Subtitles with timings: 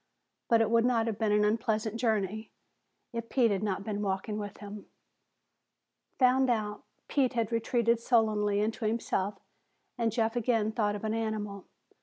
[0.49, 2.49] But it would not have been an unpleasant journey
[3.13, 4.87] if Pete had not been walking with him.
[6.17, 9.35] Found out, Pete had retreated sullenly into himself
[9.99, 11.67] and Jeff again thought of an animal.